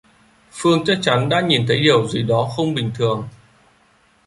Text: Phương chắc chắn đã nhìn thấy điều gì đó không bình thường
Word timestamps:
Phương 0.51 0.83
chắc 0.85 0.97
chắn 1.01 1.29
đã 1.29 1.41
nhìn 1.41 1.65
thấy 1.67 1.81
điều 1.83 2.07
gì 2.07 2.23
đó 2.23 2.49
không 2.55 2.73
bình 2.73 2.91
thường 2.95 3.27